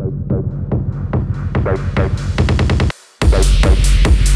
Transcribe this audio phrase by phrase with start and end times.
[0.00, 0.30] Thank
[4.24, 4.29] you.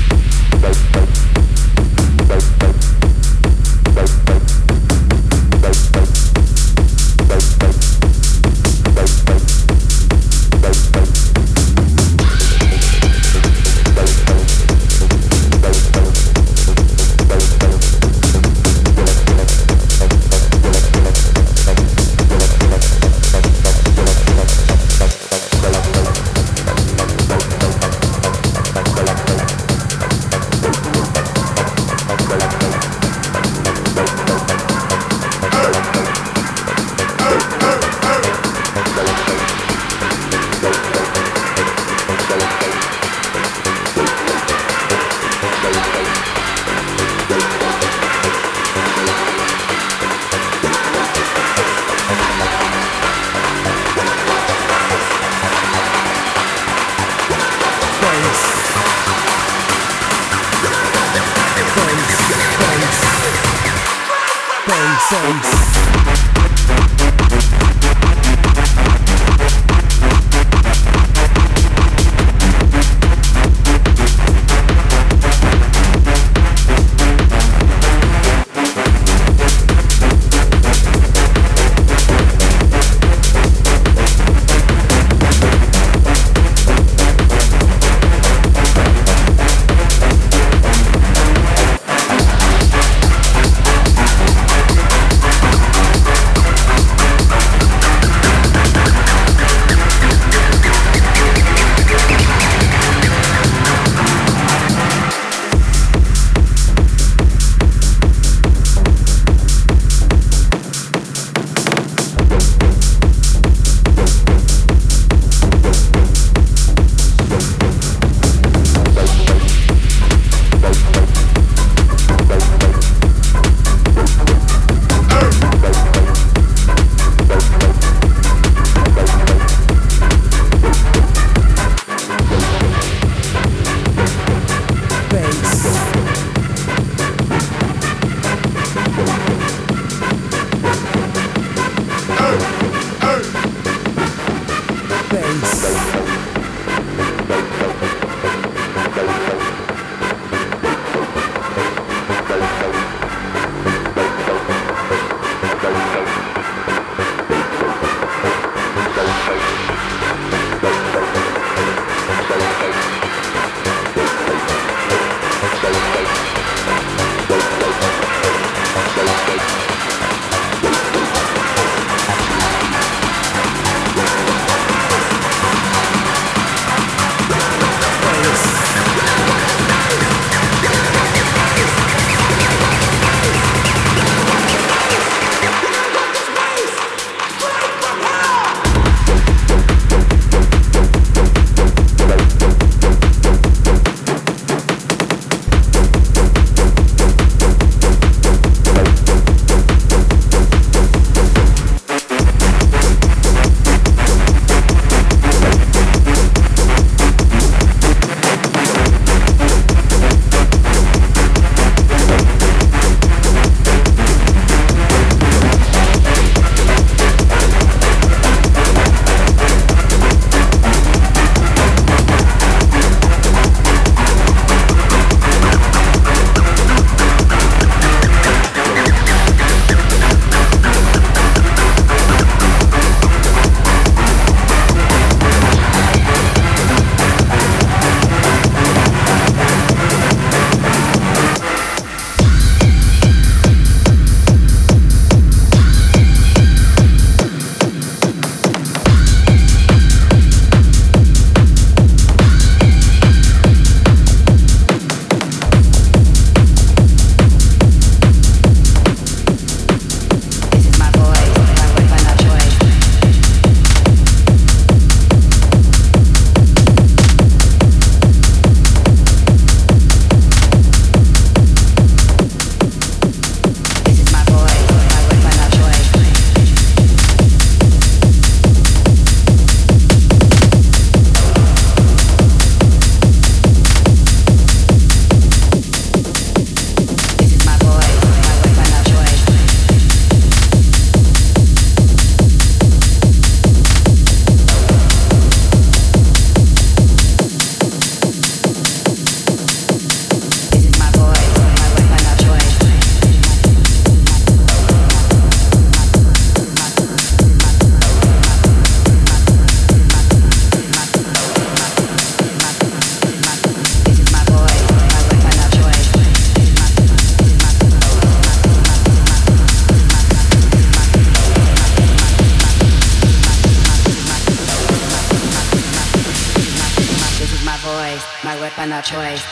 [327.64, 329.24] My weapon of choice.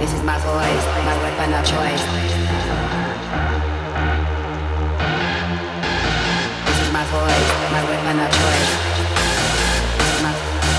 [0.00, 2.02] This is my voice, my weapon of choice.
[6.66, 8.70] This is my voice, my weapon of choice.
[9.94, 10.32] This is my,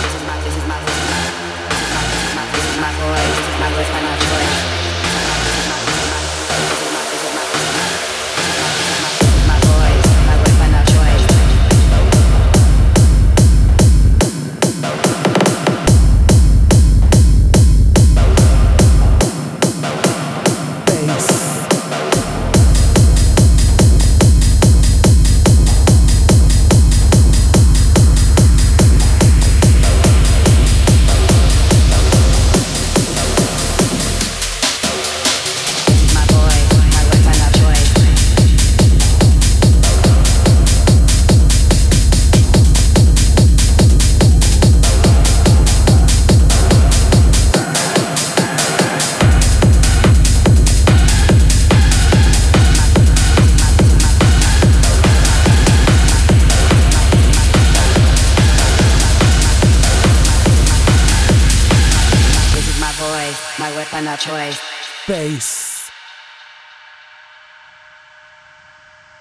[0.04, 3.60] this is my, this is my, this is my, this is my voice, this is
[3.60, 4.29] my weapon of choice.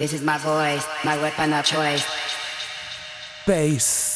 [0.09, 2.03] This is my voice, my weapon of choice.
[3.47, 4.08] Bass.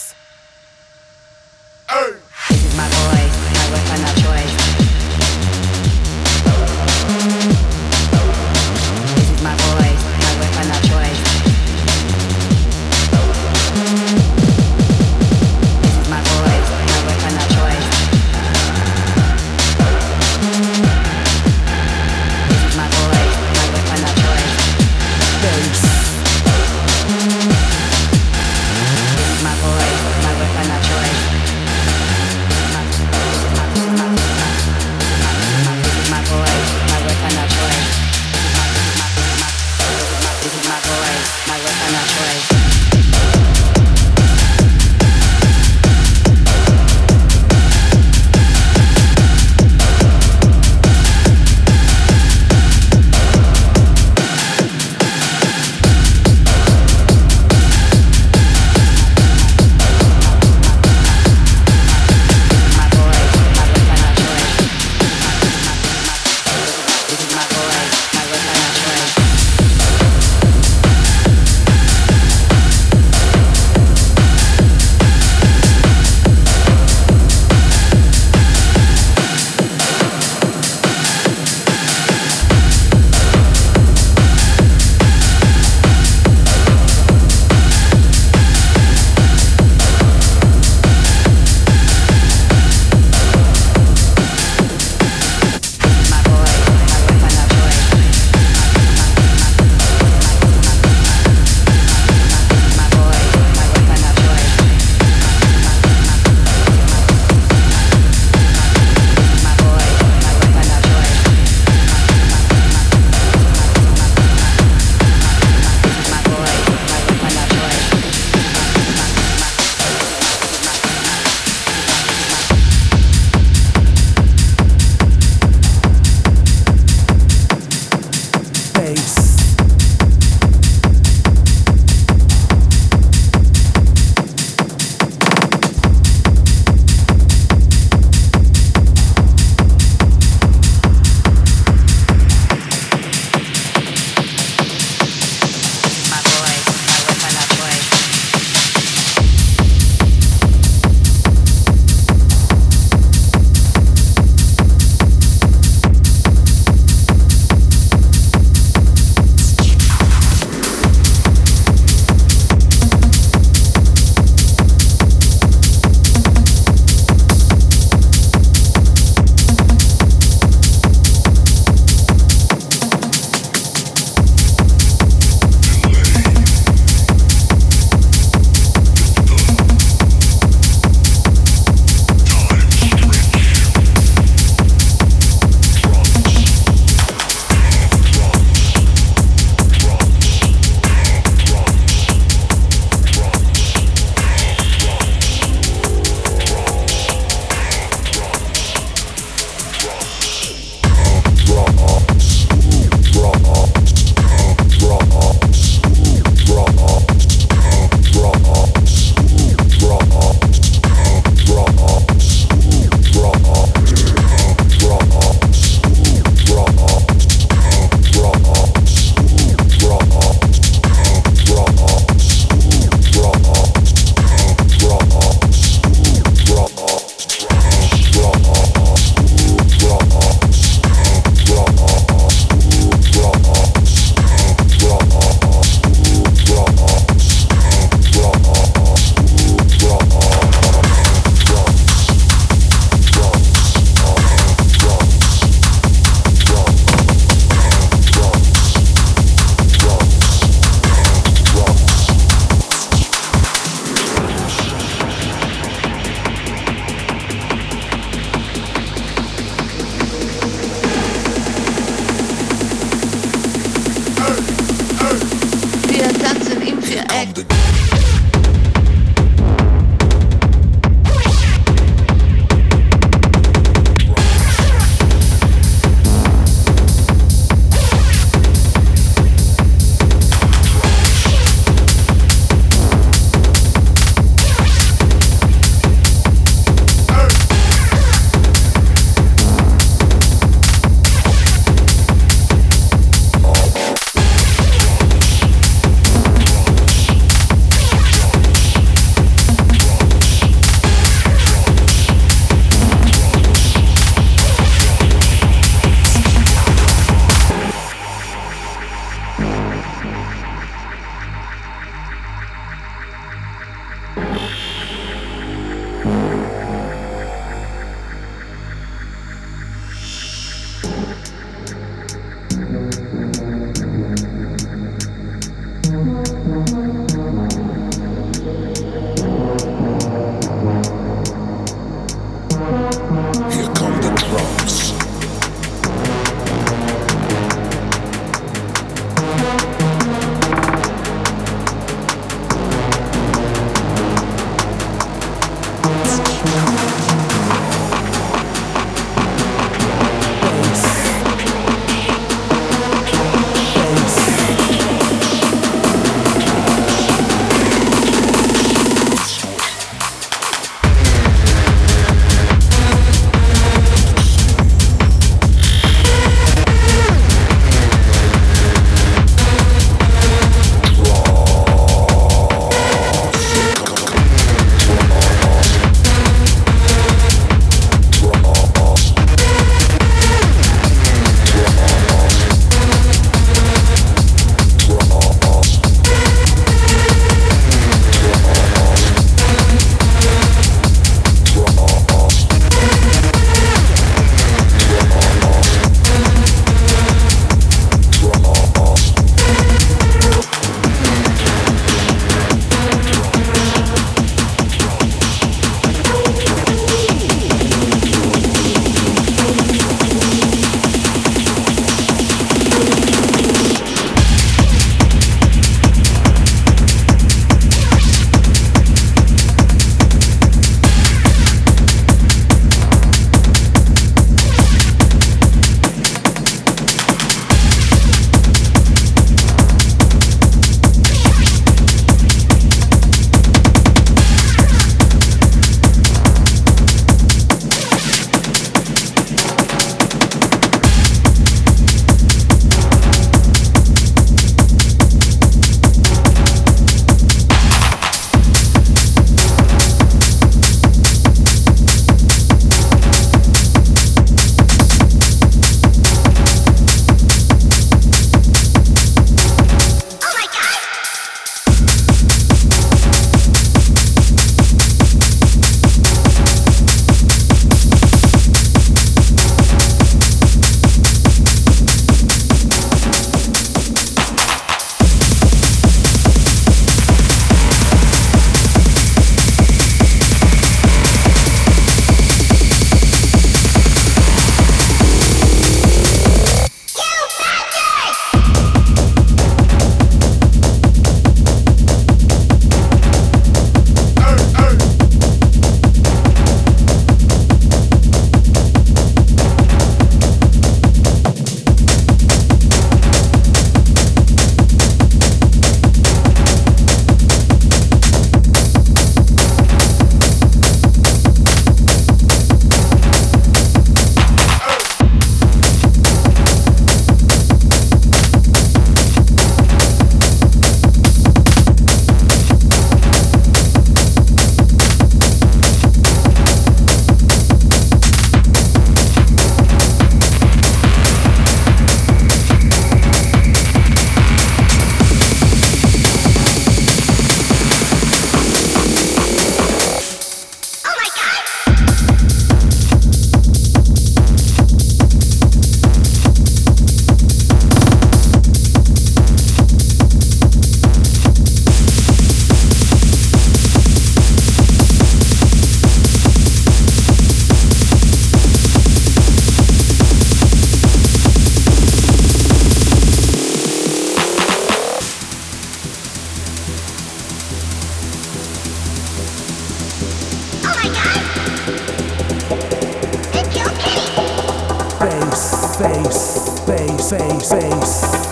[575.82, 578.31] face, face, face, space.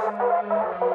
[0.00, 0.87] Thank you.